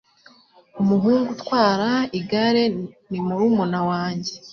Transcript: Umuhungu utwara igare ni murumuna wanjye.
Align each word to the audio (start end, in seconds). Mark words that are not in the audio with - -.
Umuhungu 0.81 1.27
utwara 1.35 1.89
igare 2.19 2.63
ni 3.09 3.19
murumuna 3.25 3.79
wanjye. 3.89 4.33